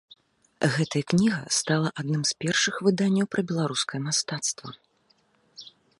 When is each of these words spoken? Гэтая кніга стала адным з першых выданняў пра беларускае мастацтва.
Гэтая 0.75 1.01
кніга 1.13 1.37
стала 1.57 1.89
адным 2.03 2.23
з 2.29 2.35
першых 2.45 2.75
выданняў 2.87 3.25
пра 3.35 3.41
беларускае 3.53 4.01
мастацтва. 4.07 4.69